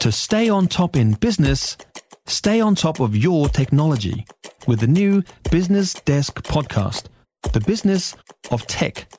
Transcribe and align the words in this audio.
To 0.00 0.10
stay 0.10 0.48
on 0.48 0.66
top 0.66 0.96
in 0.96 1.12
business, 1.12 1.76
stay 2.26 2.58
on 2.58 2.74
top 2.74 3.00
of 3.00 3.14
your 3.14 3.50
technology 3.50 4.24
with 4.66 4.80
the 4.80 4.86
new 4.86 5.22
Business 5.50 5.92
Desk 5.92 6.42
podcast, 6.42 7.08
The 7.52 7.60
Business 7.60 8.16
of 8.50 8.66
Tech. 8.66 9.12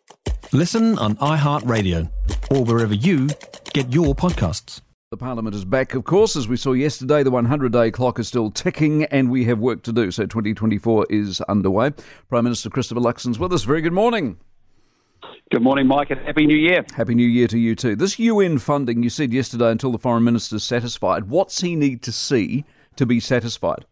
Listen 0.52 0.98
on 0.98 1.18
iHeartRadio 1.18 2.10
or 2.50 2.64
wherever 2.64 2.96
you 2.96 3.30
get 3.74 3.94
your 3.94 4.16
podcasts. 4.16 4.82
The 5.12 5.18
Parliament 5.18 5.56
is 5.56 5.66
back, 5.66 5.94
of 5.94 6.04
course. 6.06 6.36
As 6.36 6.48
we 6.48 6.58
saw 6.58 6.74
yesterday, 6.74 7.22
the 7.22 7.30
100 7.30 7.72
day 7.72 7.92
clock 7.92 8.18
is 8.18 8.28
still 8.28 8.50
ticking 8.50 9.04
and 9.04 9.30
we 9.30 9.46
have 9.46 9.60
work 9.60 9.84
to 9.84 9.94
do. 9.94 10.10
So 10.10 10.26
2024 10.26 11.06
is 11.12 11.42
underway. 11.42 11.92
Prime 12.28 12.44
Minister 12.44 12.72
Christopher 12.72 13.02
Luxon's 13.02 13.38
with 13.38 13.54
us. 13.54 13.66
Very 13.66 13.82
good 13.82 13.94
morning. 13.94 14.40
Good 15.52 15.64
morning, 15.64 15.86
Mike, 15.86 16.12
and 16.12 16.22
Happy 16.22 16.46
New 16.46 16.56
Year. 16.56 16.86
Happy 16.96 17.14
New 17.14 17.28
Year 17.28 17.46
to 17.50 17.60
you 17.60 17.76
too. 17.76 17.98
This 17.98 18.18
UN 18.18 18.58
funding, 18.58 19.04
you 19.04 19.10
said 19.10 19.34
yesterday, 19.34 19.70
until 19.70 19.92
the 19.92 19.98
Foreign 19.98 20.24
Minister's 20.24 20.64
satisfied. 20.64 21.26
What's 21.26 21.60
he 21.60 21.76
need 21.76 22.02
to 22.04 22.14
see 22.14 22.64
to 22.96 23.06
be 23.06 23.20
satisfied? 23.20 23.86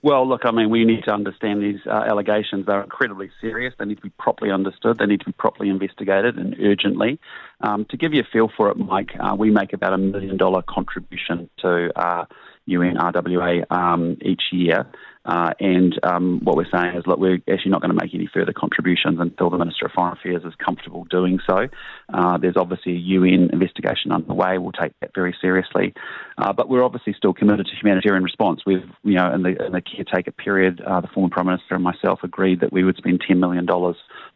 Well, 0.00 0.26
look, 0.26 0.46
I 0.46 0.50
mean, 0.50 0.70
we 0.70 0.86
need 0.86 1.04
to 1.04 1.12
understand 1.12 1.62
these 1.62 1.80
uh, 1.86 2.04
allegations. 2.08 2.64
They're 2.64 2.82
incredibly 2.82 3.30
serious. 3.42 3.74
They 3.78 3.84
need 3.84 3.96
to 3.96 4.02
be 4.02 4.12
properly 4.18 4.50
understood. 4.50 4.96
They 4.98 5.04
need 5.04 5.20
to 5.20 5.26
be 5.26 5.32
properly 5.32 5.68
investigated 5.68 6.38
and 6.38 6.56
urgently. 6.60 7.20
Um, 7.60 7.84
to 7.90 7.98
give 7.98 8.14
you 8.14 8.22
a 8.22 8.28
feel 8.32 8.50
for 8.56 8.70
it, 8.70 8.78
Mike, 8.78 9.10
uh, 9.20 9.36
we 9.38 9.50
make 9.50 9.74
about 9.74 9.92
a 9.92 9.98
million 9.98 10.38
dollar 10.38 10.62
contribution 10.62 11.50
to 11.58 11.90
uh, 11.94 12.24
UNRWA 12.68 13.70
um, 13.70 14.16
each 14.22 14.42
year. 14.52 14.86
Uh, 15.24 15.52
and 15.60 15.98
um, 16.02 16.40
what 16.42 16.56
we're 16.56 16.66
saying 16.72 16.96
is, 16.96 17.04
look, 17.06 17.18
we're 17.18 17.38
actually 17.48 17.70
not 17.70 17.80
going 17.80 17.96
to 17.96 18.00
make 18.00 18.12
any 18.12 18.28
further 18.32 18.52
contributions 18.52 19.20
until 19.20 19.50
the 19.50 19.58
Minister 19.58 19.86
of 19.86 19.92
Foreign 19.92 20.16
Affairs 20.18 20.42
is 20.44 20.52
comfortable 20.56 21.04
doing 21.04 21.38
so. 21.48 21.68
Uh, 22.12 22.38
there's 22.38 22.56
obviously 22.56 22.92
a 22.94 22.98
UN 22.98 23.50
investigation 23.52 24.10
underway. 24.10 24.58
We'll 24.58 24.72
take 24.72 24.98
that 25.00 25.14
very 25.14 25.34
seriously. 25.40 25.94
Uh, 26.38 26.52
but 26.52 26.68
we're 26.68 26.82
obviously 26.82 27.14
still 27.16 27.32
committed 27.32 27.66
to 27.66 27.76
humanitarian 27.80 28.24
response. 28.24 28.62
We've, 28.66 28.82
you 29.04 29.14
know, 29.14 29.32
in 29.32 29.42
the, 29.42 29.64
in 29.64 29.72
the 29.72 29.80
caretaker 29.80 30.32
period, 30.32 30.80
uh, 30.80 31.00
the 31.00 31.08
former 31.08 31.30
Prime 31.30 31.46
Minister 31.46 31.76
and 31.76 31.84
myself 31.84 32.20
agreed 32.24 32.60
that 32.60 32.72
we 32.72 32.82
would 32.82 32.96
spend 32.96 33.22
$10 33.22 33.38
million 33.38 33.64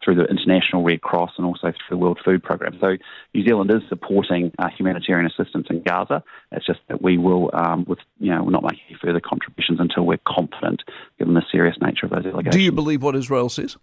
through 0.07 0.15
the 0.15 0.25
International 0.25 0.85
Red 0.85 1.03
Cross 1.03 1.33
and 1.37 1.45
also 1.45 1.73
through 1.73 1.91
the 1.91 1.97
World 1.97 2.21
Food 2.25 2.43
Programme. 2.45 2.79
So 2.81 2.97
New 3.35 3.45
Zealand 3.45 3.73
is 3.73 3.83
supporting 3.89 4.53
uh, 4.59 4.69
humanitarian 4.69 5.27
assistance 5.27 5.67
in 5.69 5.83
Gaza. 5.83 6.23
It's 6.53 6.65
just 6.65 6.79
that 6.89 7.03
we 7.03 7.19
will, 7.19 7.51
um, 7.53 7.85
with, 7.89 7.99
you 8.21 8.31
know, 8.31 8.45
we're 8.45 8.53
not 8.53 8.63
making 8.63 8.85
any 8.89 8.99
further 9.03 9.21
contributions 9.21 9.81
until 9.81 10.07
we're 10.07 10.21
confident, 10.27 10.85
given 11.19 11.35
the 11.35 11.43
serious 11.51 11.77
nature 11.83 12.07
of 12.07 12.13
those 12.13 12.25
allegations. 12.25 12.55
Do 12.55 12.63
you 12.63 12.71
believe 12.71 13.03
what 13.03 13.17
Israel 13.17 13.49
says? 13.49 13.77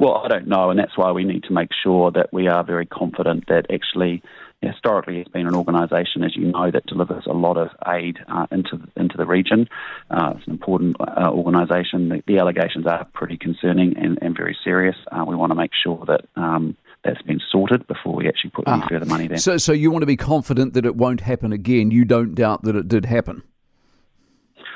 Well, 0.00 0.16
I 0.24 0.28
don't 0.28 0.48
know, 0.48 0.70
and 0.70 0.78
that's 0.78 0.98
why 0.98 1.12
we 1.12 1.24
need 1.24 1.44
to 1.44 1.52
make 1.52 1.70
sure 1.84 2.10
that 2.10 2.32
we 2.32 2.48
are 2.48 2.64
very 2.64 2.86
confident 2.86 3.46
that 3.46 3.66
actually, 3.72 4.22
historically, 4.62 5.20
it's 5.20 5.30
been 5.30 5.46
an 5.46 5.54
organisation, 5.54 6.22
as 6.24 6.34
you 6.36 6.46
know, 6.46 6.70
that 6.70 6.86
delivers 6.86 7.24
a 7.26 7.32
lot 7.32 7.56
of 7.56 7.68
aid 7.86 8.18
uh, 8.28 8.46
into 8.50 8.80
into 8.96 9.16
the 9.16 9.26
region. 9.26 9.68
Uh, 10.10 10.34
it's 10.36 10.46
an 10.46 10.52
important 10.52 10.96
uh, 11.00 11.30
organisation. 11.30 12.08
The, 12.08 12.22
the, 12.26 12.38
allegations 12.38 12.86
are 12.86 13.04
pretty 13.14 13.36
concerning 13.36 13.96
and, 13.96 14.18
and 14.22 14.36
very 14.36 14.56
serious. 14.64 14.96
Uh, 15.12 15.24
we 15.26 15.36
want 15.36 15.50
to 15.50 15.56
make 15.56 15.72
sure 15.82 16.04
that. 16.06 16.22
Um, 16.40 16.76
that's 17.04 17.22
been 17.22 17.40
sorted 17.52 17.86
before 17.86 18.16
we 18.16 18.26
actually 18.26 18.50
put 18.50 18.66
any 18.66 18.82
ah. 18.82 18.86
further 18.90 19.06
money 19.06 19.28
there. 19.28 19.38
So, 19.38 19.56
so 19.56 19.72
you 19.72 19.92
want 19.92 20.02
to 20.02 20.06
be 20.06 20.16
confident 20.16 20.74
that 20.74 20.84
it 20.84 20.96
won't 20.96 21.20
happen 21.20 21.52
again. 21.52 21.92
You 21.92 22.04
don't 22.04 22.34
doubt 22.34 22.64
that 22.64 22.74
it 22.74 22.88
did 22.88 23.06
happen. 23.06 23.44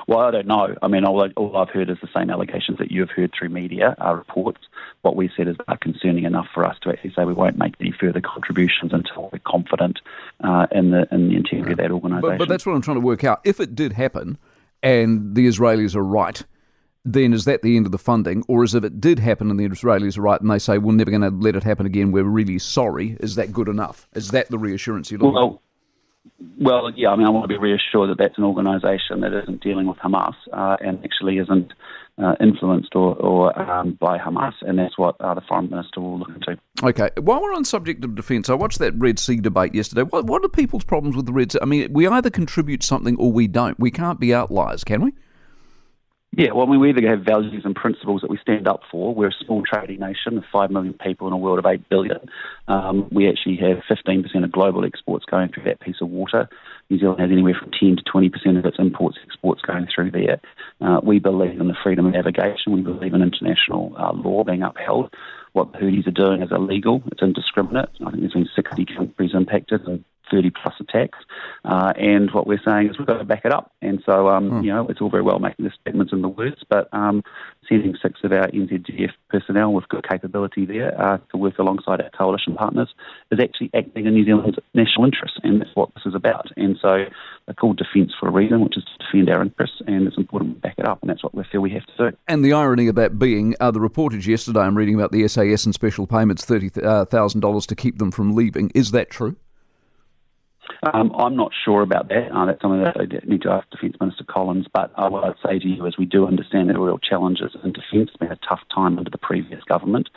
Well, 0.06 0.20
I 0.20 0.30
don't 0.30 0.46
know. 0.46 0.74
I 0.82 0.88
mean, 0.88 1.04
all, 1.04 1.28
all 1.36 1.56
I've 1.56 1.70
heard 1.70 1.90
is 1.90 1.98
the 2.00 2.08
same 2.14 2.30
allegations 2.30 2.78
that 2.78 2.90
you've 2.90 3.10
heard 3.10 3.32
through 3.36 3.50
media 3.50 3.94
uh, 4.04 4.14
reports. 4.14 4.60
What 5.02 5.16
we 5.16 5.30
said 5.36 5.48
is 5.48 5.56
are 5.68 5.76
concerning 5.76 6.24
enough 6.24 6.46
for 6.52 6.64
us 6.64 6.76
to 6.82 6.90
actually 6.90 7.12
say 7.14 7.24
we 7.24 7.32
won't 7.32 7.58
make 7.58 7.74
any 7.80 7.92
further 7.98 8.20
contributions 8.20 8.92
until 8.92 9.30
we're 9.32 9.40
confident 9.46 10.00
uh, 10.42 10.66
in 10.72 10.90
the 10.90 11.06
in 11.12 11.28
the 11.28 11.36
integrity 11.36 11.72
of 11.72 11.78
that 11.78 11.90
organisation. 11.90 12.30
But, 12.30 12.38
but 12.38 12.48
that's 12.48 12.66
what 12.66 12.74
I'm 12.74 12.82
trying 12.82 12.96
to 12.96 13.06
work 13.06 13.24
out. 13.24 13.40
If 13.44 13.60
it 13.60 13.74
did 13.74 13.92
happen, 13.92 14.38
and 14.82 15.34
the 15.34 15.46
Israelis 15.46 15.94
are 15.94 16.04
right, 16.04 16.42
then 17.04 17.32
is 17.32 17.44
that 17.44 17.62
the 17.62 17.76
end 17.76 17.86
of 17.86 17.92
the 17.92 17.98
funding? 17.98 18.44
Or 18.48 18.64
is 18.64 18.74
if 18.74 18.84
it 18.84 19.00
did 19.00 19.18
happen 19.18 19.50
and 19.50 19.58
the 19.58 19.68
Israelis 19.68 20.16
are 20.18 20.22
right 20.22 20.40
and 20.40 20.50
they 20.50 20.58
say, 20.58 20.78
we're 20.78 20.92
never 20.92 21.10
going 21.10 21.22
to 21.22 21.30
let 21.30 21.56
it 21.56 21.64
happen 21.64 21.86
again, 21.86 22.12
we're 22.12 22.24
really 22.24 22.58
sorry, 22.58 23.16
is 23.20 23.34
that 23.36 23.52
good 23.52 23.68
enough? 23.68 24.08
Is 24.14 24.30
that 24.30 24.50
the 24.50 24.58
reassurance 24.58 25.10
you're 25.10 25.20
looking 25.20 25.34
well, 25.34 25.62
well, 26.60 26.90
yeah, 26.94 27.08
I 27.08 27.16
mean, 27.16 27.26
I 27.26 27.30
want 27.30 27.44
to 27.44 27.48
be 27.48 27.58
reassured 27.58 28.10
that 28.10 28.18
that's 28.18 28.38
an 28.38 28.44
organisation 28.44 29.20
that 29.20 29.32
isn't 29.42 29.62
dealing 29.62 29.86
with 29.86 29.98
Hamas 29.98 30.34
uh, 30.52 30.76
and 30.80 31.02
actually 31.04 31.38
isn't 31.38 31.72
uh, 32.18 32.34
influenced 32.40 32.94
or, 32.94 33.16
or 33.16 33.58
um, 33.58 33.96
by 34.00 34.18
Hamas, 34.18 34.52
and 34.60 34.78
that's 34.78 34.96
what 34.98 35.16
uh, 35.20 35.34
the 35.34 35.40
Foreign 35.48 35.70
Minister 35.70 36.00
will 36.00 36.18
look 36.18 36.28
into. 36.28 36.58
Okay, 36.82 37.10
while 37.20 37.40
we're 37.40 37.54
on 37.54 37.64
subject 37.64 38.04
of 38.04 38.14
defence, 38.14 38.48
I 38.48 38.54
watched 38.54 38.78
that 38.78 38.94
Red 38.96 39.18
Sea 39.18 39.36
debate 39.36 39.74
yesterday. 39.74 40.02
What, 40.02 40.26
what 40.26 40.44
are 40.44 40.48
people's 40.48 40.84
problems 40.84 41.16
with 41.16 41.26
the 41.26 41.32
Red 41.32 41.52
Sea? 41.52 41.58
I 41.62 41.64
mean, 41.64 41.92
we 41.92 42.06
either 42.06 42.30
contribute 42.30 42.82
something 42.82 43.16
or 43.16 43.32
we 43.32 43.48
don't. 43.48 43.78
We 43.80 43.90
can't 43.90 44.20
be 44.20 44.34
outliers, 44.34 44.84
can 44.84 45.02
we? 45.02 45.12
Yeah, 46.34 46.52
well, 46.52 46.66
I 46.66 46.70
mean, 46.70 46.80
we 46.80 46.88
either 46.88 47.06
have 47.08 47.26
values 47.26 47.62
and 47.66 47.74
principles 47.74 48.22
that 48.22 48.30
we 48.30 48.38
stand 48.38 48.66
up 48.66 48.80
for. 48.90 49.14
We're 49.14 49.28
a 49.28 49.44
small 49.44 49.62
trading 49.70 50.00
nation 50.00 50.38
of 50.38 50.44
5 50.50 50.70
million 50.70 50.94
people 50.94 51.26
in 51.26 51.34
a 51.34 51.36
world 51.36 51.58
of 51.58 51.66
8 51.66 51.90
billion. 51.90 52.20
Um, 52.68 53.06
we 53.12 53.28
actually 53.28 53.56
have 53.56 53.82
15% 53.90 54.42
of 54.42 54.50
global 54.50 54.86
exports 54.86 55.26
going 55.26 55.50
through 55.50 55.64
that 55.64 55.80
piece 55.80 56.00
of 56.00 56.08
water. 56.08 56.48
New 56.88 56.98
Zealand 56.98 57.20
has 57.20 57.30
anywhere 57.30 57.54
from 57.60 57.70
10 57.78 57.96
to 57.96 58.02
20% 58.04 58.58
of 58.58 58.64
its 58.64 58.78
imports 58.78 59.18
exports 59.22 59.60
going 59.60 59.86
through 59.94 60.10
there. 60.12 60.40
Uh, 60.80 61.00
we 61.02 61.18
believe 61.18 61.60
in 61.60 61.68
the 61.68 61.76
freedom 61.82 62.06
of 62.06 62.14
navigation. 62.14 62.72
We 62.72 62.80
believe 62.80 63.12
in 63.12 63.20
international 63.20 63.94
uh, 63.98 64.14
law 64.14 64.42
being 64.42 64.62
upheld. 64.62 65.12
What 65.52 65.72
the 65.72 65.78
Houthis 65.80 66.06
are 66.06 66.12
doing 66.12 66.40
is 66.40 66.50
illegal. 66.50 67.02
It's 67.12 67.20
indiscriminate. 67.20 67.90
I 68.00 68.10
think 68.10 68.20
there's 68.20 68.32
been 68.32 68.48
60 68.56 68.86
countries 68.86 69.32
impacted 69.34 70.02
30 70.32 70.50
plus 70.50 70.74
attacks. 70.80 71.18
Uh, 71.64 71.92
and 71.96 72.30
what 72.32 72.46
we're 72.46 72.60
saying 72.64 72.88
is 72.88 72.98
we've 72.98 73.06
got 73.06 73.18
to 73.18 73.24
back 73.24 73.42
it 73.44 73.52
up. 73.52 73.72
And 73.82 74.02
so, 74.04 74.28
um, 74.28 74.50
hmm. 74.50 74.60
you 74.62 74.72
know, 74.72 74.86
it's 74.88 75.00
all 75.00 75.10
very 75.10 75.22
well 75.22 75.38
making 75.38 75.64
the 75.64 75.72
statements 75.80 76.12
and 76.12 76.24
the 76.24 76.28
words, 76.28 76.62
but 76.68 76.88
um, 76.92 77.22
sending 77.68 77.94
six 78.02 78.20
of 78.24 78.32
our 78.32 78.48
NZDF 78.48 79.12
personnel 79.28 79.72
with 79.72 79.88
good 79.88 80.08
capability 80.08 80.64
there 80.66 81.00
uh, 81.00 81.18
to 81.30 81.36
work 81.36 81.58
alongside 81.58 82.00
our 82.00 82.10
coalition 82.10 82.54
partners 82.54 82.92
is 83.30 83.38
actually 83.40 83.70
acting 83.74 84.06
in 84.06 84.14
New 84.14 84.24
Zealand's 84.24 84.58
national 84.74 85.04
interests. 85.04 85.38
And 85.42 85.60
that's 85.60 85.74
what 85.74 85.94
this 85.94 86.04
is 86.06 86.14
about. 86.14 86.48
And 86.56 86.76
so 86.80 87.04
they're 87.46 87.54
called 87.54 87.76
defence 87.76 88.12
for 88.18 88.28
a 88.28 88.32
reason, 88.32 88.60
which 88.62 88.76
is 88.76 88.84
to 88.84 89.04
defend 89.04 89.30
our 89.30 89.42
interests. 89.42 89.76
And 89.86 90.06
it's 90.06 90.16
important 90.16 90.56
to 90.56 90.60
back 90.60 90.74
it 90.78 90.86
up. 90.86 90.98
And 91.02 91.10
that's 91.10 91.22
what 91.22 91.34
we 91.34 91.44
feel 91.50 91.60
we 91.60 91.70
have 91.70 91.86
to 91.86 92.10
do. 92.10 92.16
And 92.28 92.44
the 92.44 92.52
irony 92.52 92.88
of 92.88 92.94
that 92.96 93.18
being 93.18 93.54
uh, 93.60 93.70
the 93.70 93.80
reportage 93.80 94.26
yesterday, 94.26 94.60
I'm 94.60 94.76
reading 94.76 94.94
about 94.94 95.12
the 95.12 95.26
SAS 95.28 95.64
and 95.64 95.74
special 95.74 96.06
payments, 96.06 96.44
$30,000 96.44 97.56
uh, 97.56 97.60
to 97.60 97.74
keep 97.74 97.98
them 97.98 98.10
from 98.10 98.34
leaving. 98.34 98.70
Is 98.74 98.90
that 98.92 99.10
true? 99.10 99.36
Um, 100.82 101.12
I'm 101.16 101.36
not 101.36 101.52
sure 101.64 101.82
about 101.82 102.08
that. 102.08 102.30
Uh, 102.32 102.46
that's 102.46 102.60
something 102.60 102.82
that 102.82 102.96
I 102.96 103.26
need 103.26 103.42
to 103.42 103.50
ask 103.50 103.68
Defence 103.70 103.96
Minister 104.00 104.24
Collins. 104.24 104.66
But 104.72 104.92
uh, 104.96 105.08
what 105.08 105.24
I'd 105.24 105.48
say 105.48 105.58
to 105.58 105.68
you 105.68 105.86
is 105.86 105.96
we 105.98 106.04
do 106.04 106.26
understand 106.26 106.70
are 106.70 106.80
real 106.80 106.98
challenges 106.98 107.54
in 107.62 107.72
defence. 107.72 108.10
It's 108.10 108.16
been 108.16 108.32
a 108.32 108.38
tough 108.48 108.60
time 108.74 108.98
under 108.98 109.10
the 109.10 109.18
previous 109.18 109.62
government. 109.64 110.08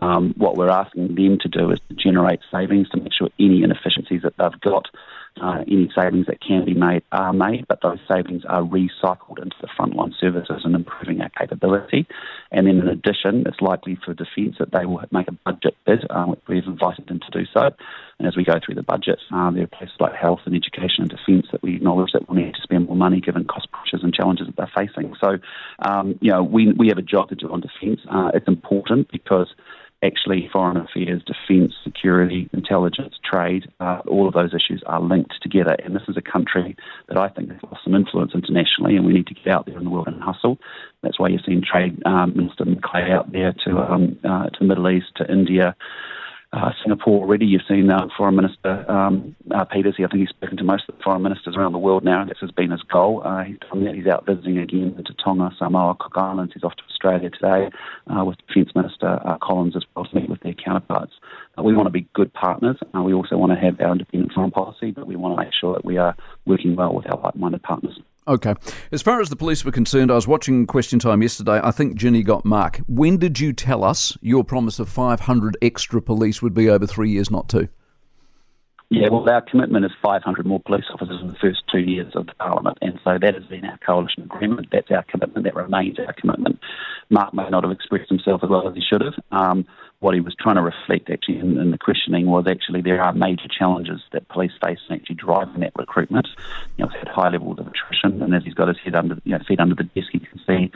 Um, 0.00 0.34
what 0.36 0.56
we're 0.56 0.70
asking 0.70 1.14
them 1.14 1.38
to 1.40 1.48
do 1.48 1.70
is 1.70 1.80
to 1.88 1.94
generate 1.94 2.40
savings 2.50 2.88
to 2.90 3.00
make 3.00 3.12
sure 3.12 3.28
any 3.38 3.62
inefficiencies 3.62 4.22
that 4.22 4.34
they've 4.38 4.60
got 4.60 4.86
uh, 5.40 5.64
any 5.66 5.90
savings 5.98 6.26
that 6.26 6.40
can 6.40 6.64
be 6.64 6.74
made 6.74 7.02
are 7.10 7.32
made, 7.32 7.66
but 7.68 7.80
those 7.82 7.98
savings 8.10 8.44
are 8.48 8.62
recycled 8.62 9.42
into 9.42 9.56
the 9.60 9.68
frontline 9.78 10.12
services 10.20 10.62
and 10.64 10.74
improving 10.74 11.20
our 11.20 11.30
capability. 11.30 12.06
And 12.52 12.66
then 12.66 12.78
in 12.78 12.88
addition, 12.88 13.44
it's 13.46 13.60
likely 13.60 13.98
for 14.04 14.14
Defence 14.14 14.56
that 14.60 14.70
they 14.72 14.86
will 14.86 15.02
make 15.10 15.28
a 15.28 15.32
budget 15.32 15.76
bid, 15.84 16.06
um, 16.10 16.36
we've 16.46 16.64
invited 16.64 17.08
them 17.08 17.20
to 17.20 17.38
do 17.38 17.46
so. 17.52 17.70
And 18.18 18.28
as 18.28 18.36
we 18.36 18.44
go 18.44 18.54
through 18.64 18.76
the 18.76 18.82
budget, 18.84 19.18
uh, 19.34 19.50
there 19.50 19.64
are 19.64 19.66
places 19.66 19.96
like 19.98 20.14
health 20.14 20.40
and 20.46 20.54
education 20.54 21.02
and 21.02 21.10
defence 21.10 21.46
that 21.50 21.62
we 21.62 21.74
acknowledge 21.74 22.12
that 22.12 22.28
we'll 22.28 22.38
need 22.38 22.54
to 22.54 22.62
spend 22.62 22.86
more 22.86 22.96
money 22.96 23.20
given 23.20 23.44
cost 23.44 23.68
pressures 23.72 24.04
and 24.04 24.14
challenges 24.14 24.46
that 24.46 24.56
they're 24.56 24.86
facing. 24.86 25.14
So, 25.20 25.38
um, 25.80 26.16
you 26.20 26.30
know, 26.30 26.44
we, 26.44 26.72
we 26.72 26.88
have 26.88 26.98
a 26.98 27.02
job 27.02 27.30
to 27.30 27.34
do 27.34 27.50
on 27.50 27.60
defence. 27.60 28.00
Uh, 28.08 28.30
it's 28.34 28.46
important 28.46 29.10
because 29.10 29.52
actually 30.04 30.48
foreign 30.52 30.76
affairs, 30.76 31.22
defence, 31.24 31.72
security, 31.82 32.48
intelligence, 32.52 33.14
trade, 33.24 33.70
uh, 33.80 34.00
all 34.06 34.28
of 34.28 34.34
those 34.34 34.52
issues 34.54 34.82
are 34.86 35.00
linked 35.00 35.34
together. 35.42 35.76
And 35.84 35.94
this 35.96 36.02
is 36.08 36.16
a 36.16 36.22
country 36.22 36.76
that 37.08 37.16
I 37.16 37.28
think 37.28 37.50
has 37.50 37.62
lost 37.62 37.84
some 37.84 37.94
influence 37.94 38.32
internationally, 38.34 38.96
and 38.96 39.06
we 39.06 39.12
need 39.12 39.26
to 39.28 39.34
get 39.34 39.48
out 39.48 39.66
there 39.66 39.78
in 39.78 39.84
the 39.84 39.90
world 39.90 40.08
and 40.08 40.22
hustle. 40.22 40.58
That's 41.02 41.18
why 41.18 41.28
you're 41.28 41.40
seeing 41.44 41.62
Trade 41.62 42.02
um, 42.06 42.36
Minister 42.36 42.64
McClay 42.64 43.10
out 43.10 43.32
there 43.32 43.54
to 43.64 43.78
um, 43.78 44.18
uh, 44.24 44.50
to 44.50 44.58
the 44.58 44.64
Middle 44.66 44.90
East, 44.90 45.06
to 45.16 45.30
India, 45.30 45.76
uh, 46.54 46.70
Singapore 46.82 47.20
already. 47.20 47.46
You've 47.46 47.62
seen 47.68 47.90
uh, 47.90 48.06
Foreign 48.16 48.36
Minister 48.36 48.90
um, 48.90 49.34
uh, 49.50 49.64
Peters. 49.64 49.96
I 49.98 50.06
think 50.06 50.20
he's 50.20 50.28
spoken 50.28 50.56
to 50.58 50.64
most 50.64 50.84
of 50.88 50.96
the 50.96 51.02
foreign 51.02 51.22
ministers 51.22 51.56
around 51.56 51.72
the 51.72 51.78
world 51.78 52.04
now. 52.04 52.24
This 52.24 52.38
has 52.40 52.50
been 52.50 52.70
his 52.70 52.82
goal. 52.82 53.22
Uh, 53.24 53.42
he's 53.44 53.58
done 53.58 53.84
that. 53.84 53.94
He's 53.94 54.06
out 54.06 54.24
visiting 54.26 54.58
again 54.58 54.94
into 54.96 55.14
Tonga, 55.14 55.50
Samoa, 55.58 55.96
Cook 55.98 56.12
Islands. 56.16 56.52
He's 56.54 56.62
off 56.62 56.76
to 56.76 56.82
Australia 56.90 57.30
today 57.30 57.70
uh, 58.06 58.24
with 58.24 58.38
Defence 58.46 58.70
Minister 58.74 59.18
Collins 59.42 59.76
as 59.76 59.82
well 59.94 60.04
to 60.04 60.14
meet 60.14 60.30
with 60.30 60.40
their 60.40 60.54
counterparts. 60.54 61.12
we 61.62 61.74
want 61.74 61.86
to 61.86 61.92
be 61.92 62.06
good 62.14 62.32
partners. 62.32 62.76
we 62.94 63.12
also 63.12 63.36
want 63.36 63.52
to 63.52 63.58
have 63.58 63.80
our 63.80 63.92
independent 63.92 64.32
foreign 64.32 64.50
policy, 64.50 64.92
but 64.92 65.06
we 65.06 65.16
want 65.16 65.36
to 65.36 65.44
make 65.44 65.52
sure 65.52 65.74
that 65.74 65.84
we 65.84 65.98
are 65.98 66.16
working 66.46 66.76
well 66.76 66.94
with 66.94 67.10
our 67.10 67.20
like-minded 67.20 67.62
partners. 67.62 67.98
Okay. 68.26 68.54
As 68.90 69.02
far 69.02 69.20
as 69.20 69.28
the 69.28 69.36
police 69.36 69.64
were 69.64 69.72
concerned, 69.72 70.10
I 70.10 70.14
was 70.14 70.26
watching 70.26 70.66
Question 70.66 70.98
Time 70.98 71.20
yesterday. 71.20 71.60
I 71.62 71.70
think 71.70 71.96
Ginny 71.96 72.22
got 72.22 72.44
Mark. 72.44 72.80
When 72.86 73.18
did 73.18 73.38
you 73.38 73.52
tell 73.52 73.84
us 73.84 74.16
your 74.22 74.44
promise 74.44 74.78
of 74.78 74.88
500 74.88 75.58
extra 75.60 76.00
police 76.00 76.40
would 76.40 76.54
be 76.54 76.70
over 76.70 76.86
three 76.86 77.10
years, 77.10 77.30
not 77.30 77.48
two? 77.48 77.68
Yeah, 78.90 79.08
well, 79.10 79.28
our 79.28 79.40
commitment 79.40 79.84
is 79.84 79.90
500 80.02 80.46
more 80.46 80.60
police 80.60 80.84
officers 80.92 81.20
in 81.20 81.28
the 81.28 81.36
first 81.40 81.62
two 81.70 81.80
years 81.80 82.12
of 82.14 82.26
the 82.26 82.34
Parliament, 82.34 82.78
and 82.80 82.98
so 83.02 83.18
that 83.20 83.34
has 83.34 83.44
been 83.44 83.64
our 83.64 83.78
coalition 83.78 84.22
agreement. 84.22 84.68
That's 84.70 84.90
our 84.90 85.02
commitment. 85.02 85.44
That 85.44 85.54
remains 85.54 85.98
our 85.98 86.12
commitment. 86.12 86.60
Mark 87.10 87.34
may 87.34 87.48
not 87.48 87.64
have 87.64 87.72
expressed 87.72 88.08
himself 88.08 88.42
as 88.44 88.50
well 88.50 88.68
as 88.68 88.74
he 88.74 88.82
should 88.82 89.02
have. 89.02 89.14
Um, 89.32 89.66
what 90.04 90.14
he 90.14 90.20
was 90.20 90.36
trying 90.38 90.56
to 90.56 90.62
reflect 90.62 91.08
actually 91.08 91.38
in, 91.38 91.58
in, 91.58 91.70
the 91.70 91.78
questioning 91.78 92.26
was 92.26 92.44
actually 92.46 92.82
there 92.82 93.02
are 93.02 93.14
major 93.14 93.48
challenges 93.48 94.02
that 94.12 94.28
police 94.28 94.52
face 94.62 94.78
in 94.90 94.96
actually 94.96 95.16
driving 95.16 95.60
that 95.60 95.72
recruitment. 95.76 96.28
You 96.76 96.84
know, 96.84 96.90
we've 96.92 96.98
had 96.98 97.08
high 97.08 97.30
levels 97.30 97.58
of 97.58 97.66
attrition, 97.66 98.22
and 98.22 98.34
as 98.34 98.44
he's 98.44 98.52
got 98.52 98.68
his 98.68 98.76
head 98.84 98.94
under, 98.94 99.16
you 99.24 99.32
know, 99.32 99.42
feet 99.48 99.60
under 99.60 99.74
the 99.74 99.84
desk, 99.84 100.12
you 100.12 100.20
can 100.20 100.38
see 100.46 100.70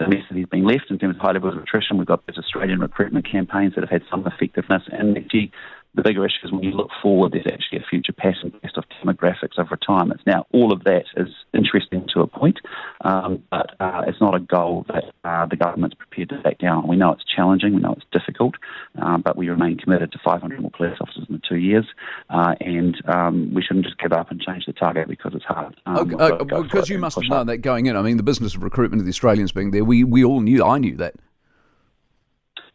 the 0.00 0.08
mess 0.08 0.24
that 0.28 0.36
he's 0.36 0.46
been 0.46 0.66
left 0.66 0.90
in 0.90 0.98
terms 0.98 1.14
of 1.14 1.22
high 1.22 1.30
levels 1.30 1.54
of 1.54 1.62
attrition. 1.62 1.96
We've 1.96 2.08
got 2.08 2.26
those 2.26 2.38
Australian 2.38 2.80
recruitment 2.80 3.30
campaigns 3.30 3.76
that 3.76 3.82
have 3.82 3.90
had 3.90 4.02
some 4.10 4.26
effectiveness, 4.26 4.82
and 4.90 5.16
actually 5.16 5.52
the 5.94 6.02
bigger 6.02 6.24
issue 6.24 6.44
is 6.44 6.52
when 6.52 6.62
you 6.62 6.70
look 6.70 6.88
forward, 7.02 7.32
there's 7.32 7.46
actually 7.46 7.78
a 7.78 7.84
future 7.88 8.12
pattern 8.12 8.52
based 8.62 8.78
off 8.78 8.84
demographics 9.04 9.58
of 9.58 9.68
retirements. 9.70 10.22
Now, 10.26 10.46
all 10.52 10.72
of 10.72 10.84
that 10.84 11.04
is 11.16 11.28
interesting 11.52 12.06
to 12.14 12.20
a 12.20 12.26
point, 12.26 12.58
um, 13.02 13.42
but 13.50 13.74
uh, 13.78 14.02
it's 14.06 14.20
not 14.20 14.34
a 14.34 14.40
goal 14.40 14.86
that 14.88 15.04
uh, 15.24 15.46
the 15.46 15.56
government's 15.56 15.94
prepared 15.94 16.30
to 16.30 16.40
back 16.40 16.58
down. 16.58 16.88
We 16.88 16.96
know 16.96 17.12
it's 17.12 17.24
challenging, 17.24 17.74
we 17.74 17.80
know 17.80 17.92
it's 17.92 18.06
difficult, 18.10 18.54
um, 19.02 19.20
but 19.20 19.36
we 19.36 19.50
remain 19.50 19.76
committed 19.76 20.12
to 20.12 20.18
500 20.24 20.60
more 20.60 20.70
police 20.70 20.96
officers 20.98 21.26
in 21.28 21.34
the 21.34 21.42
two 21.46 21.58
years, 21.58 21.86
uh, 22.30 22.54
and 22.60 22.96
um, 23.06 23.52
we 23.52 23.62
shouldn't 23.62 23.84
just 23.84 23.98
give 23.98 24.12
up 24.12 24.30
and 24.30 24.40
change 24.40 24.64
the 24.66 24.72
target 24.72 25.08
because 25.08 25.32
it's 25.34 25.44
hard. 25.44 25.76
Um, 25.84 26.14
okay, 26.14 26.62
because 26.62 26.88
you 26.88 26.98
must 26.98 27.16
have 27.16 27.28
known 27.28 27.46
that 27.48 27.58
going 27.58 27.86
in. 27.86 27.96
I 27.96 28.02
mean, 28.02 28.16
the 28.16 28.22
business 28.22 28.54
of 28.54 28.62
recruitment 28.62 29.00
of 29.00 29.04
the 29.04 29.10
Australians 29.10 29.52
being 29.52 29.72
there, 29.72 29.84
we, 29.84 30.04
we 30.04 30.24
all 30.24 30.40
knew, 30.40 30.64
I 30.64 30.78
knew 30.78 30.96
that. 30.96 31.16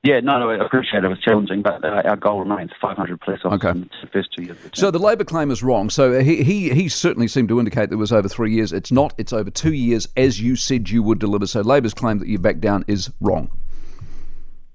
Yeah, 0.07 0.21
no, 0.21 0.39
no, 0.39 0.49
I 0.49 0.65
appreciate 0.65 1.03
it. 1.03 1.05
It 1.05 1.09
was 1.09 1.19
challenging, 1.19 1.61
but 1.61 1.83
uh, 1.83 2.01
our 2.05 2.15
goal 2.15 2.39
remains 2.39 2.71
500 2.79 3.19
police 3.19 3.41
officers 3.43 3.65
okay. 3.65 3.77
in 3.77 3.89
the 4.01 4.07
first 4.07 4.29
two 4.33 4.43
years. 4.43 4.57
so 4.73 4.89
the 4.89 4.99
Labour 4.99 5.25
claim 5.25 5.51
is 5.51 5.61
wrong. 5.61 5.89
So 5.89 6.21
he, 6.21 6.43
he 6.43 6.69
he 6.69 6.87
certainly 6.87 7.27
seemed 7.27 7.49
to 7.49 7.59
indicate 7.59 7.89
that 7.89 7.95
it 7.95 7.97
was 7.97 8.13
over 8.13 8.29
three 8.29 8.53
years. 8.53 8.71
It's 8.71 8.89
not. 8.89 9.13
It's 9.17 9.33
over 9.33 9.49
two 9.49 9.73
years, 9.73 10.07
as 10.15 10.39
you 10.39 10.55
said 10.55 10.89
you 10.89 11.03
would 11.03 11.19
deliver. 11.19 11.45
So 11.45 11.59
Labour's 11.59 11.93
claim 11.93 12.19
that 12.19 12.29
you 12.29 12.39
back 12.39 12.59
down 12.59 12.85
is 12.87 13.11
wrong. 13.19 13.51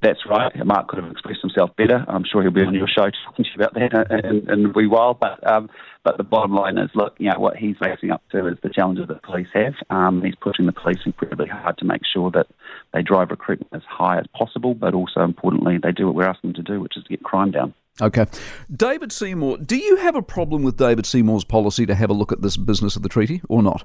That's 0.02 0.26
right. 0.28 0.52
Mark 0.66 0.88
could 0.88 1.00
have 1.02 1.12
expressed 1.12 1.42
himself 1.42 1.70
better. 1.76 2.04
I'm 2.08 2.24
sure 2.24 2.42
he'll 2.42 2.50
be 2.50 2.62
on 2.62 2.74
your 2.74 2.88
show 2.88 3.08
talking 3.24 3.44
to 3.44 3.50
you 3.50 3.54
about 3.54 3.74
that 3.74 4.24
in, 4.24 4.50
in 4.50 4.66
a 4.66 4.68
wee 4.70 4.88
while. 4.88 5.14
But 5.14 5.46
um, 5.48 5.70
but 6.02 6.16
the 6.16 6.24
bottom 6.24 6.52
line 6.52 6.76
is, 6.76 6.90
look, 6.96 7.14
you 7.18 7.30
know, 7.30 7.38
what 7.38 7.56
he's 7.56 7.76
facing 7.80 8.10
up 8.10 8.20
to 8.32 8.48
is 8.48 8.58
the 8.64 8.68
challenges 8.68 9.06
that 9.06 9.22
police 9.22 9.46
have. 9.54 9.74
Um, 9.90 10.20
he's 10.20 10.34
pushing 10.34 10.66
the 10.66 10.72
police 10.72 10.98
incredibly 11.06 11.46
hard 11.46 11.78
to 11.78 11.84
make 11.84 12.02
sure 12.12 12.32
that 12.32 12.48
they 12.92 13.02
drive 13.02 13.30
recruitment 13.30 13.72
as 13.72 13.82
high 13.88 14.18
as 14.18 14.26
possible, 14.36 14.74
but 14.74 14.92
also 14.92 15.20
importantly, 15.20 15.78
they 15.80 15.92
do 15.92 16.06
what 16.06 16.16
we're 16.16 16.28
asking 16.28 16.52
them 16.52 16.64
to 16.64 16.72
do, 16.72 16.80
which 16.80 16.96
is 16.96 17.04
to 17.04 17.08
get 17.08 17.22
crime 17.22 17.52
down. 17.52 17.72
Okay. 18.00 18.26
David 18.74 19.12
Seymour, 19.12 19.58
do 19.58 19.76
you 19.76 19.96
have 19.96 20.16
a 20.16 20.22
problem 20.22 20.64
with 20.64 20.76
David 20.76 21.06
Seymour's 21.06 21.44
policy 21.44 21.86
to 21.86 21.94
have 21.94 22.10
a 22.10 22.14
look 22.14 22.32
at 22.32 22.42
this 22.42 22.56
business 22.56 22.96
of 22.96 23.02
the 23.02 23.08
treaty 23.08 23.40
or 23.48 23.62
not? 23.62 23.84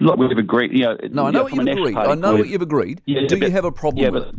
Look, 0.00 0.18
we've 0.18 0.30
agreed. 0.30 0.72
You 0.72 0.84
know, 0.84 0.96
no, 1.10 1.26
I 1.26 1.30
know 1.30 1.42
what 1.44 1.54
you've 1.54 1.66
agreed. 1.66 1.96
I 1.96 2.14
know 2.14 2.36
what 2.36 2.48
you've 2.48 2.62
agreed. 2.62 3.02
Yeah, 3.06 3.26
do 3.26 3.38
but, 3.38 3.48
you 3.48 3.52
have 3.52 3.64
a 3.64 3.72
problem 3.72 4.04
yeah, 4.04 4.10
with 4.10 4.22
it? 4.24 4.34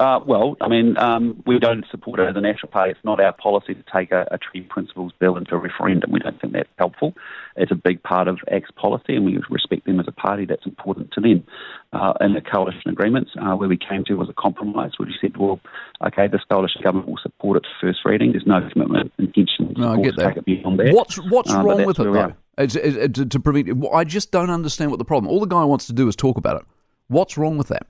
Uh, 0.00 0.18
well, 0.26 0.56
I 0.62 0.68
mean, 0.68 0.96
um, 0.96 1.42
we 1.46 1.58
don't 1.58 1.84
support 1.90 2.20
it 2.20 2.28
as 2.30 2.34
a 2.34 2.40
national 2.40 2.72
party. 2.72 2.92
It's 2.92 3.04
not 3.04 3.20
our 3.20 3.34
policy 3.34 3.74
to 3.74 3.84
take 3.94 4.10
a, 4.12 4.26
a 4.30 4.38
treaty 4.38 4.66
principles 4.66 5.12
bill 5.18 5.36
into 5.36 5.54
a 5.54 5.58
referendum. 5.58 6.10
We 6.10 6.20
don't 6.20 6.40
think 6.40 6.54
that's 6.54 6.70
helpful. 6.78 7.12
It's 7.54 7.70
a 7.70 7.74
big 7.74 8.02
part 8.02 8.26
of 8.26 8.38
ACT's 8.50 8.70
policy, 8.70 9.14
and 9.14 9.26
we 9.26 9.38
respect 9.50 9.84
them 9.84 10.00
as 10.00 10.08
a 10.08 10.12
party. 10.12 10.46
That's 10.46 10.64
important 10.64 11.12
to 11.12 11.20
them. 11.20 11.44
Uh, 11.92 12.14
in 12.22 12.32
the 12.32 12.40
coalition 12.40 12.88
agreements, 12.90 13.32
uh, 13.42 13.54
where 13.56 13.68
we 13.68 13.76
came 13.76 14.02
to 14.06 14.14
was 14.14 14.30
a 14.30 14.32
compromise, 14.32 14.92
where 14.96 15.06
we 15.06 15.14
said, 15.20 15.36
well, 15.36 15.60
okay, 16.06 16.28
this 16.28 16.40
coalition 16.50 16.80
government 16.82 17.06
will 17.06 17.20
support 17.22 17.58
it 17.58 17.66
first 17.78 17.98
reading. 18.06 18.32
There's 18.32 18.46
no 18.46 18.66
commitment, 18.72 19.12
intention 19.18 19.74
no, 19.76 19.92
I 19.92 20.02
get 20.02 20.16
that. 20.16 20.28
take 20.28 20.36
it 20.38 20.44
beyond 20.46 20.78
that. 20.80 20.94
What's, 20.94 21.16
what's 21.16 21.52
uh, 21.52 21.62
wrong 21.62 21.84
with 21.84 22.00
it, 22.00 22.04
though? 22.04 22.32
It's, 22.56 22.74
it's, 22.74 23.18
to, 23.18 23.26
to 23.26 23.38
prevent, 23.38 23.84
I 23.92 24.04
just 24.04 24.30
don't 24.30 24.48
understand 24.48 24.92
what 24.92 24.98
the 24.98 25.04
problem. 25.04 25.30
All 25.30 25.40
the 25.40 25.46
guy 25.46 25.64
wants 25.64 25.86
to 25.88 25.92
do 25.92 26.08
is 26.08 26.16
talk 26.16 26.38
about 26.38 26.62
it. 26.62 26.66
What's 27.08 27.36
wrong 27.36 27.58
with 27.58 27.68
that? 27.68 27.86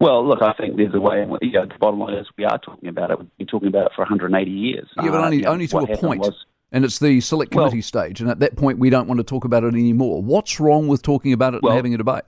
Well, 0.00 0.26
look, 0.26 0.42
I 0.42 0.52
think 0.52 0.76
there's 0.76 0.94
a 0.94 1.00
way. 1.00 1.22
In 1.22 1.36
you 1.42 1.52
know, 1.52 1.66
the 1.66 1.74
bottom 1.80 1.98
line 1.98 2.14
is 2.14 2.26
we 2.36 2.44
are 2.44 2.58
talking 2.58 2.88
about 2.88 3.10
it. 3.10 3.18
We've 3.18 3.36
been 3.38 3.46
talking 3.48 3.68
about 3.68 3.86
it 3.86 3.92
for 3.96 4.02
180 4.02 4.50
years. 4.50 4.88
Yeah, 4.96 5.10
but 5.10 5.24
only, 5.24 5.44
uh, 5.44 5.52
only 5.52 5.66
to 5.66 5.78
a 5.78 5.96
point. 5.96 6.20
Was, 6.20 6.46
and 6.70 6.84
it's 6.84 6.98
the 6.98 7.20
select 7.20 7.50
committee 7.50 7.78
well, 7.78 7.82
stage, 7.82 8.20
and 8.20 8.30
at 8.30 8.38
that 8.40 8.56
point, 8.56 8.78
we 8.78 8.90
don't 8.90 9.08
want 9.08 9.18
to 9.18 9.24
talk 9.24 9.44
about 9.44 9.64
it 9.64 9.74
anymore. 9.74 10.22
What's 10.22 10.60
wrong 10.60 10.86
with 10.86 11.02
talking 11.02 11.32
about 11.32 11.54
it 11.54 11.62
well, 11.62 11.72
and 11.72 11.76
having 11.78 11.94
a 11.94 11.98
debate? 11.98 12.24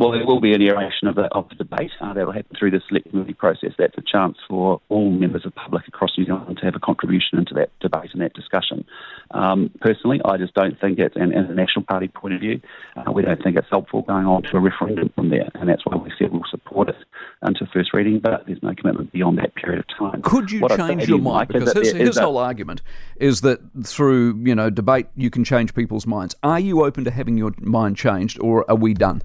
Well, 0.00 0.12
there 0.12 0.24
will 0.24 0.40
be 0.40 0.54
an 0.54 0.62
iteration 0.62 1.08
of 1.08 1.14
the, 1.14 1.24
of 1.32 1.50
the 1.50 1.56
debate 1.56 1.90
uh, 2.00 2.14
that 2.14 2.24
will 2.24 2.32
happen 2.32 2.56
through 2.58 2.70
the 2.70 2.80
select 2.88 3.10
committee 3.10 3.34
process. 3.34 3.72
That's 3.76 3.98
a 3.98 4.02
chance 4.02 4.38
for 4.48 4.80
all 4.88 5.10
members 5.10 5.44
of 5.44 5.52
the 5.52 5.60
public 5.60 5.86
across 5.88 6.12
New 6.16 6.24
Zealand 6.24 6.56
to 6.56 6.64
have 6.64 6.74
a 6.74 6.78
contribution 6.78 7.38
into 7.38 7.52
that 7.52 7.68
debate 7.80 8.08
and 8.14 8.22
that 8.22 8.32
discussion. 8.32 8.86
Um, 9.32 9.70
personally, 9.82 10.18
I 10.24 10.38
just 10.38 10.54
don't 10.54 10.80
think 10.80 10.98
it's, 10.98 11.16
and, 11.16 11.34
and 11.34 11.50
a 11.50 11.54
National 11.54 11.84
Party 11.84 12.08
point 12.08 12.32
of 12.32 12.40
view, 12.40 12.62
uh, 12.96 13.12
we 13.12 13.20
don't 13.20 13.42
think 13.42 13.58
it's 13.58 13.68
helpful 13.68 14.00
going 14.00 14.24
on 14.24 14.42
to 14.44 14.56
a 14.56 14.60
referendum 14.60 15.10
from 15.14 15.28
there, 15.28 15.50
and 15.56 15.68
that's 15.68 15.84
why 15.84 15.96
we 15.96 16.10
said 16.18 16.32
we'll 16.32 16.44
support 16.50 16.88
it 16.88 16.96
until 17.42 17.66
first 17.70 17.92
reading, 17.92 18.20
but 18.20 18.46
there's 18.46 18.62
no 18.62 18.74
commitment 18.74 19.12
beyond 19.12 19.36
that 19.36 19.54
period 19.54 19.80
of 19.80 19.98
time. 19.98 20.22
Could 20.22 20.50
you 20.50 20.60
what 20.60 20.78
change 20.78 21.10
your 21.10 21.18
mind? 21.18 21.48
Because 21.48 21.74
his, 21.74 21.92
his 21.92 22.16
whole 22.16 22.38
argument 22.38 22.80
is 23.16 23.42
that 23.42 23.60
through 23.84 24.40
you 24.44 24.54
know 24.54 24.70
debate 24.70 25.08
you 25.14 25.28
can 25.28 25.44
change 25.44 25.74
people's 25.74 26.06
minds. 26.06 26.34
Are 26.42 26.58
you 26.58 26.86
open 26.86 27.04
to 27.04 27.10
having 27.10 27.36
your 27.36 27.52
mind 27.58 27.98
changed, 27.98 28.38
or 28.40 28.64
are 28.70 28.76
we 28.76 28.94
done? 28.94 29.20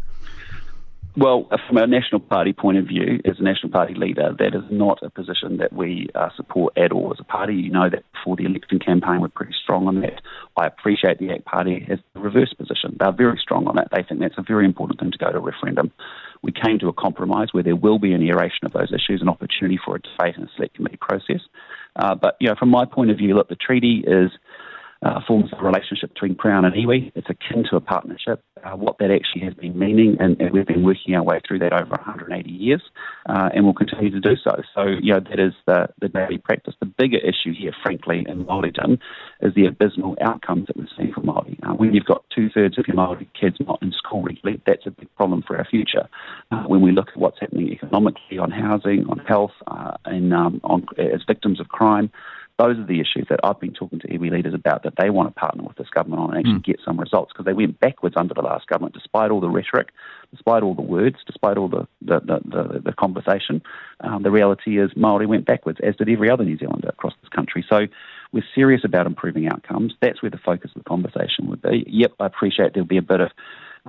Well, 1.18 1.48
from 1.68 1.78
a 1.78 1.88
National 1.88 2.20
Party 2.20 2.52
point 2.52 2.78
of 2.78 2.88
view, 2.88 3.22
as 3.24 3.40
a 3.40 3.44
National 3.44 3.72
Party 3.72 3.94
leader, 3.94 4.36
that 4.38 4.54
is 4.54 4.64
not 4.70 5.00
a 5.02 5.10
position 5.10 5.58
that 5.58 5.72
we 5.72 6.10
uh, 6.14 6.28
support 6.36 6.78
at 6.78 6.92
all 6.92 7.14
as 7.14 7.22
a 7.22 7.24
party. 7.24 7.56
You 7.56 7.72
know 7.72 7.90
that 7.90 8.04
before 8.12 8.36
the 8.36 8.44
election 8.44 8.80
campaign, 8.80 9.22
we're 9.22 9.30
pretty 9.30 9.54
strong 9.64 9.88
on 9.88 10.02
that. 10.02 10.22
I 10.58 10.68
appreciate 10.68 11.20
the 11.20 11.32
ACT 11.32 11.46
Party 11.46 11.86
has 11.88 12.00
the 12.14 12.20
reverse 12.20 12.54
position. 12.54 12.98
They're 13.00 13.14
very 13.14 13.40
strong 13.42 13.66
on 13.68 13.78
that. 13.78 13.88
They 13.94 14.04
think 14.04 14.20
that's 14.20 14.38
a 14.38 14.44
very 14.46 14.66
important 14.66 15.00
thing 15.00 15.12
to 15.12 15.18
go 15.18 15.32
to 15.32 15.38
a 15.38 15.42
referendum. 15.42 15.94
We 16.42 16.52
came 16.52 16.80
to 16.80 16.90
a 16.90 16.94
compromise 16.94 17.54
where 17.54 17.64
there 17.64 17.78
will 17.78 17.98
be 17.98 18.12
an 18.12 18.22
aeration 18.22 18.66
of 18.66 18.74
those 18.74 18.92
issues, 18.92 19.22
an 19.22 19.30
opportunity 19.30 19.80
for 19.84 19.96
a 19.96 20.02
debate 20.02 20.36
and 20.36 20.50
a 20.50 20.52
select 20.54 20.76
committee 20.76 20.98
process. 21.00 21.40
Uh, 21.96 22.16
but, 22.16 22.36
you 22.42 22.50
know, 22.50 22.56
from 22.60 22.70
my 22.70 22.84
point 22.84 23.10
of 23.10 23.18
view, 23.18 23.36
look, 23.36 23.48
the 23.48 23.56
treaty 23.56 24.04
is 24.06 24.32
uh, 25.04 25.20
forms 25.28 25.52
a 25.58 25.64
relationship 25.64 26.14
between 26.14 26.36
Crown 26.36 26.66
and 26.66 26.74
iwi. 26.74 27.12
It's 27.16 27.28
akin 27.30 27.64
to 27.70 27.76
a 27.76 27.82
partnership. 27.82 28.44
Uh, 28.64 28.76
what 28.76 28.98
that 29.00 29.12
actually 29.12 29.42
has 29.46 29.54
been 29.54 29.78
meaning, 29.78 30.18
and, 30.20 30.40
and, 30.42 30.52
we've 30.52 30.66
been 30.66 30.84
working 30.84 31.14
our 31.14 31.24
way 31.24 31.40
through 31.48 31.60
that 31.60 31.74
over 31.74 31.90
180 31.90 32.50
years, 32.50 32.82
uh, 33.28 33.50
and 33.54 33.66
we'll 33.66 33.74
continue 33.74 34.10
to 34.10 34.20
do 34.20 34.36
so. 34.44 34.56
So, 34.74 34.86
you 35.02 35.14
know, 35.14 35.20
that 35.20 35.40
is 35.40 35.54
the, 35.68 35.88
the 36.02 36.10
daily 36.10 36.38
practice. 36.38 36.74
The 36.80 36.88
bigger 36.88 37.18
issue 37.18 37.54
here, 37.56 37.74
frankly, 37.84 38.26
in 38.28 38.46
Māoridom 38.46 38.98
is 39.42 39.54
the 39.54 39.66
abysmal 39.66 40.16
outcomes 40.22 40.68
that 40.68 40.78
we've 40.78 40.88
seen 40.98 41.14
for 41.14 41.22
Māori. 41.22 41.60
Uh, 41.64 41.74
when 41.74 41.94
you've 41.94 42.06
got 42.06 42.24
two 42.34 42.50
thirds 42.50 42.80
of 42.80 42.86
your 42.88 42.98
Māori 42.98 43.28
kids 43.40 43.58
not 43.60 43.82
in 43.82 43.92
school 43.92 44.24
regularly, 44.24 44.62
that's 44.66 44.88
a 44.88 44.92
big 44.92 45.14
problem 45.16 45.44
for 45.46 45.58
our 45.58 45.66
future. 45.66 46.08
Uh, 46.52 46.64
when 46.64 46.82
we 46.82 46.92
look 46.92 47.10
at 47.10 47.18
what's 47.18 47.40
happening 47.40 47.70
economically, 47.70 48.40
on 48.40 48.52
housing, 48.52 49.06
on 49.10 49.20
health, 49.20 49.52
uh, 49.68 49.92
and 50.06 50.34
um, 50.34 50.62
on, 50.64 50.86
as 50.98 51.22
victims 51.28 51.60
of 51.60 51.68
crime, 51.68 52.10
those 52.58 52.78
are 52.78 52.86
the 52.86 53.02
issues 53.02 53.28
that 53.30 53.42
I've 53.44 53.60
been 53.60 53.74
talking 53.74 54.00
to 54.00 54.08
iwi 54.08 54.32
leaders 54.32 54.54
about 54.54 54.84
that 54.84 54.94
they 54.98 55.10
want 55.10 55.28
to 55.28 55.40
partner 55.40 55.64
with 55.64 55.76
this 55.76 55.90
government 55.90 56.22
on 56.22 56.30
and 56.30 56.40
actually 56.40 56.60
mm. 56.60 56.64
get 56.64 56.80
some 56.86 56.98
results 57.00 57.34
because 57.34 57.46
they 57.46 57.54
went 57.54 57.80
backwards 57.80 58.16
under 58.18 58.34
the 58.34 58.42
last 58.42 58.68
government 58.68 58.94
despite 58.94 59.30
all 59.30 59.42
the 59.42 59.50
rhetoric, 59.50 59.90
despite 60.32 60.64
all 60.64 60.74
the 60.74 60.82
words, 60.82 61.18
despite 61.28 61.58
all 61.58 61.68
the, 61.68 61.86
the, 62.02 62.20
the, 62.22 62.40
the, 62.46 62.80
the 62.86 62.94
conversation. 62.94 63.62
Um, 64.00 64.24
the 64.24 64.32
reality 64.32 64.80
is 64.80 64.92
Māori 64.94 65.28
went 65.28 65.46
backwards, 65.46 65.80
as 65.84 65.98
did 65.98 66.10
every 66.10 66.30
other 66.30 66.46
New 66.46 66.58
Zealander 66.58 66.90
across 66.90 67.14
this 67.22 67.30
country. 67.30 67.66
So 67.70 67.88
we're 68.32 68.44
serious 68.54 68.82
about 68.86 69.06
improving 69.06 69.48
outcomes. 69.48 69.94
That's 70.02 70.22
where 70.22 70.32
the 70.32 70.38
focus 70.38 70.72
of 70.76 70.84
the 70.84 70.90
conversation 70.90 71.48
would 71.48 71.62
be. 71.62 71.84
Yep, 71.88 72.14
I 72.20 72.26
appreciate 72.26 72.74
there'll 72.74 72.88
be 72.88 72.98
a 72.98 73.02
bit 73.02 73.20
of 73.20 73.32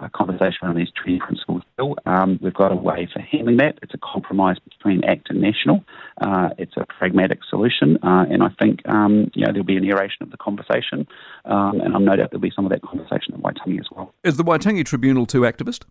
uh, 0.01 0.09
conversation 0.15 0.69
on 0.69 0.77
these 0.77 0.89
treaty 0.97 1.19
principles 1.19 1.63
bill. 1.77 1.97
Um, 2.07 2.39
we've 2.43 2.55
got 2.55 2.73
a 2.73 2.77
way 2.77 3.09
for 3.13 3.21
handling 3.21 3.57
that. 3.59 3.79
It's 3.83 3.95
a 3.95 3.99
compromise 3.99 4.57
between 4.59 5.05
ACT 5.05 5.31
and 5.31 5.41
National. 5.41 5.85
Uh, 6.21 6.51
it's 6.59 6.77
a 6.77 6.85
pragmatic 6.99 7.41
solution, 7.49 7.99
uh, 8.03 8.25
and 8.31 8.43
I 8.43 8.49
think 8.61 8.87
um, 8.89 9.31
you 9.35 9.45
know 9.45 9.53
there'll 9.53 9.65
be 9.65 9.77
an 9.77 9.85
iteration 9.85 10.23
of 10.23 10.31
the 10.31 10.37
conversation, 10.37 11.07
um, 11.45 11.81
and 11.81 11.95
I'm 11.95 12.05
no 12.05 12.17
doubt 12.17 12.31
there'll 12.31 12.41
be 12.41 12.53
some 12.55 12.67
of 12.67 12.73
that 12.73 12.83
conversation 12.83 13.35
at 13.35 13.41
Waitangi 13.41 13.81
as 13.81 13.87
well. 13.91 14.15
Is 14.25 14.37
the 14.37 14.45
Waitangi 14.45 14.85
Tribunal 14.85 15.27
too 15.27 15.43
activist? 15.43 15.85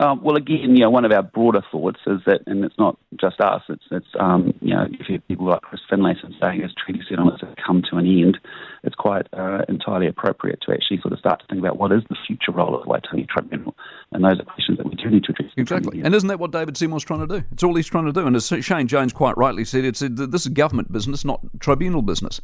Um, 0.00 0.22
well, 0.22 0.36
again, 0.36 0.74
you 0.74 0.80
know, 0.80 0.90
one 0.90 1.04
of 1.04 1.12
our 1.12 1.22
broader 1.22 1.62
thoughts 1.70 2.00
is 2.06 2.20
that, 2.26 2.40
and 2.46 2.64
it's 2.64 2.78
not 2.78 2.98
just 3.20 3.40
us. 3.40 3.62
It's, 3.68 3.84
it's 3.90 4.06
um, 4.18 4.54
you 4.60 4.74
know, 4.74 4.86
if 4.90 5.08
you 5.08 5.14
have 5.14 5.28
people 5.28 5.46
like 5.46 5.62
Chris 5.62 5.80
Finlayson 5.90 6.34
saying 6.40 6.62
as 6.62 6.70
treaty 6.74 7.00
settlements 7.08 7.42
have 7.42 7.54
come 7.64 7.82
to 7.90 7.96
an 7.96 8.06
end, 8.06 8.38
it's 8.82 8.94
quite 8.94 9.26
uh, 9.32 9.62
entirely 9.68 10.06
appropriate 10.08 10.60
to 10.66 10.72
actually 10.72 11.00
sort 11.00 11.12
of 11.12 11.18
start 11.18 11.40
to 11.40 11.46
think 11.46 11.60
about 11.60 11.78
what 11.78 11.92
is 11.92 12.02
the 12.08 12.16
future 12.26 12.52
role 12.52 12.74
of 12.74 12.82
the 12.82 12.88
Waitangi 12.88 13.28
Tribunal, 13.28 13.74
and 14.12 14.24
those 14.24 14.40
are 14.40 14.44
questions 14.44 14.78
that 14.78 14.86
we 14.86 14.94
do 14.94 15.10
need 15.10 15.24
to 15.24 15.32
address. 15.32 15.52
Exactly, 15.56 16.02
and 16.02 16.14
isn't 16.14 16.28
that 16.28 16.38
what 16.38 16.50
David 16.50 16.76
Seymour's 16.76 17.04
trying 17.04 17.26
to 17.26 17.40
do? 17.40 17.46
It's 17.52 17.62
all 17.62 17.74
he's 17.74 17.86
trying 17.86 18.06
to 18.06 18.12
do, 18.12 18.26
and 18.26 18.34
as 18.36 18.46
Shane 18.46 18.88
Jones 18.88 19.12
quite 19.12 19.36
rightly 19.36 19.64
said, 19.64 19.84
it's 19.84 20.00
this 20.00 20.46
is 20.46 20.48
government 20.48 20.92
business, 20.92 21.24
not 21.24 21.40
tribunal 21.60 22.02
business 22.02 22.40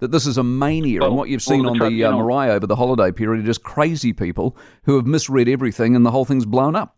that 0.00 0.10
this 0.10 0.26
is 0.26 0.36
a 0.36 0.42
mania, 0.42 1.00
well, 1.00 1.10
and 1.10 1.16
what 1.16 1.28
you've 1.28 1.42
seen 1.42 1.62
the 1.62 1.70
on 1.70 1.78
the 1.78 2.04
uh, 2.04 2.12
Marae 2.12 2.50
over 2.50 2.66
the 2.66 2.76
holiday 2.76 3.12
period 3.12 3.44
are 3.44 3.46
just 3.46 3.62
crazy 3.62 4.12
people 4.12 4.56
who 4.84 4.96
have 4.96 5.06
misread 5.06 5.48
everything, 5.48 5.94
and 5.94 6.04
the 6.04 6.10
whole 6.10 6.24
thing's 6.24 6.46
blown 6.46 6.74
up. 6.74 6.96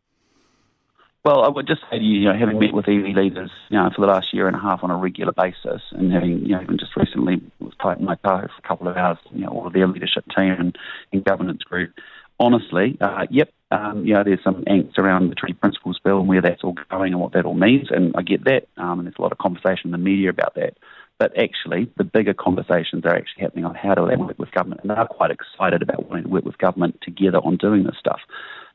Well, 1.25 1.45
I 1.45 1.49
would 1.49 1.69
just 1.69 1.83
say 1.89 1.99
to 1.99 2.05
you, 2.05 2.21
you 2.21 2.25
know, 2.25 2.37
having 2.37 2.59
met 2.59 2.75
with 2.75 2.87
iwi 2.87 3.15
leaders, 3.15 3.51
you 3.69 3.79
know, 3.79 3.89
for 3.95 4.01
the 4.01 4.09
last 4.09 4.35
year 4.35 4.49
and 4.49 4.57
a 4.57 4.59
half 4.59 4.83
on 4.83 4.91
a 4.91 4.97
regular 4.97 5.33
basis, 5.33 5.81
and 5.93 6.13
having, 6.13 6.41
you 6.41 6.57
know, 6.57 6.63
even 6.63 6.79
just 6.79 6.97
recently 6.97 7.41
was 7.61 7.75
in 7.97 8.05
my 8.05 8.17
car 8.17 8.49
for 8.49 8.59
a 8.59 8.69
couple 8.69 8.89
of 8.89 8.97
hours, 8.97 9.19
you 9.31 9.43
know, 9.43 9.49
all 9.51 9.67
of 9.67 9.73
their 9.73 9.87
leadership 9.87 10.25
team 10.37 10.51
and, 10.59 10.77
and 11.13 11.25
governance 11.25 11.63
group. 11.63 11.93
Honestly, 12.41 12.97
uh, 13.01 13.27
yep, 13.31 13.53
um, 13.71 14.05
you 14.05 14.15
know, 14.15 14.25
there's 14.25 14.43
some 14.43 14.65
angst 14.65 14.99
around 14.99 15.29
the 15.29 15.37
Treaty 15.37 15.55
Principles 15.55 16.01
Bill 16.03 16.19
and 16.19 16.29
where 16.29 16.43
that's 16.43 16.65
all 16.65 16.75
going 16.91 17.13
and 17.13 17.21
what 17.21 17.35
that 17.35 17.45
all 17.45 17.55
means, 17.55 17.89
and 17.91 18.17
I 18.17 18.23
get 18.23 18.43
that, 18.45 18.67
um, 18.77 18.99
and 18.99 19.07
there's 19.07 19.15
a 19.17 19.23
lot 19.23 19.31
of 19.31 19.39
conversation 19.39 19.87
in 19.87 19.91
the 19.93 19.99
media 19.99 20.31
about 20.31 20.57
that. 20.57 20.77
But 21.19 21.39
actually, 21.39 21.91
the 21.97 22.05
bigger 22.05 22.35
conversations 22.35 23.05
are 23.05 23.15
actually 23.15 23.43
happening 23.43 23.65
on 23.65 23.75
how 23.75 23.95
do 23.95 24.09
they 24.09 24.17
work 24.17 24.39
with 24.39 24.51
government, 24.51 24.81
and 24.83 24.91
they're 24.91 25.07
quite 25.07 25.31
excited 25.31 25.83
about 25.83 26.09
wanting 26.09 26.25
to 26.25 26.31
work 26.31 26.45
with 26.45 26.59
government 26.59 26.99
together 27.03 27.39
on 27.39 27.57
doing 27.57 27.85
this 27.85 27.97
stuff. 27.99 28.21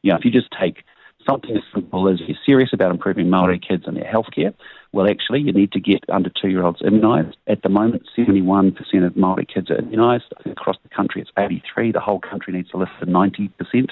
You 0.01 0.11
know, 0.11 0.17
if 0.17 0.23
you 0.23 0.31
just 0.31 0.49
take 0.57 0.83
something 1.27 1.57
as 1.57 1.63
simple 1.73 2.07
as 2.07 2.21
you're 2.21 2.37
serious 2.45 2.69
about 2.71 2.91
improving 2.91 3.29
Maori 3.29 3.59
kids 3.59 3.83
and 3.85 3.97
their 3.97 4.05
healthcare, 4.05 4.53
well, 4.93 5.09
actually, 5.09 5.41
you 5.41 5.51
need 5.51 5.73
to 5.73 5.79
get 5.81 6.05
under 6.09 6.29
two-year-olds 6.29 6.81
immunised. 6.81 7.33
At 7.47 7.61
the 7.63 7.69
moment, 7.69 8.07
71% 8.17 8.77
of 9.05 9.17
Maori 9.17 9.45
kids 9.45 9.69
are 9.69 9.77
immunised. 9.77 10.31
Across 10.45 10.77
the 10.83 10.89
country, 10.89 11.21
it's 11.21 11.31
83. 11.37 11.91
The 11.91 11.99
whole 11.99 12.19
country 12.19 12.53
needs 12.53 12.69
to 12.69 12.77
lift 12.77 12.91
to 13.01 13.05
90%. 13.05 13.89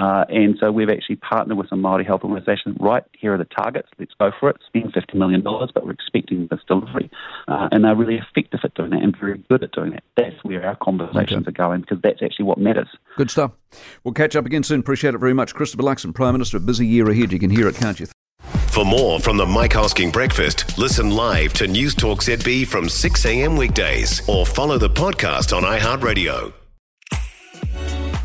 Uh, 0.00 0.24
and 0.30 0.56
so 0.58 0.72
we've 0.72 0.88
actually 0.88 1.16
partnered 1.16 1.58
with 1.58 1.68
some 1.68 1.82
Māori 1.82 2.06
health 2.06 2.22
organisations. 2.24 2.74
Right, 2.80 3.04
here 3.12 3.34
are 3.34 3.38
the 3.38 3.44
targets. 3.44 3.88
Let's 3.98 4.14
go 4.18 4.30
for 4.40 4.48
it. 4.48 4.56
Spend 4.66 4.94
$50 4.94 5.14
million, 5.14 5.42
but 5.42 5.84
we're 5.84 5.92
expecting 5.92 6.48
this 6.50 6.60
delivery. 6.66 7.10
Uh, 7.46 7.68
and 7.70 7.84
they're 7.84 7.94
really 7.94 8.16
effective 8.16 8.60
at 8.64 8.72
doing 8.74 8.90
that 8.90 9.02
and 9.02 9.14
very 9.14 9.44
good 9.50 9.62
at 9.62 9.72
doing 9.72 9.90
that. 9.90 10.02
That's 10.16 10.42
where 10.42 10.64
our 10.66 10.76
conversations 10.76 11.46
okay. 11.46 11.48
are 11.48 11.52
going 11.52 11.82
because 11.82 11.98
that's 12.02 12.22
actually 12.22 12.46
what 12.46 12.56
matters. 12.56 12.88
Good 13.18 13.30
stuff. 13.30 13.52
We'll 14.02 14.14
catch 14.14 14.34
up 14.34 14.46
again 14.46 14.62
soon. 14.62 14.80
Appreciate 14.80 15.14
it 15.14 15.18
very 15.18 15.34
much. 15.34 15.54
Christopher 15.54 15.82
Luxon, 15.82 16.14
Prime 16.14 16.32
Minister, 16.32 16.56
a 16.56 16.60
busy 16.60 16.86
year 16.86 17.10
ahead. 17.10 17.30
You 17.30 17.38
can 17.38 17.50
hear 17.50 17.68
it, 17.68 17.74
can't 17.74 18.00
you? 18.00 18.06
For 18.68 18.86
more 18.86 19.20
from 19.20 19.36
the 19.36 19.44
Mike 19.44 19.72
Hosking 19.72 20.12
Breakfast, 20.12 20.78
listen 20.78 21.10
live 21.10 21.52
to 21.54 21.66
News 21.66 21.94
Talk 21.94 22.22
ZB 22.22 22.66
from 22.66 22.88
6 22.88 23.26
a.m. 23.26 23.56
weekdays 23.56 24.26
or 24.28 24.46
follow 24.46 24.78
the 24.78 24.88
podcast 24.88 25.54
on 25.54 25.64
iHeartRadio. 25.64 26.54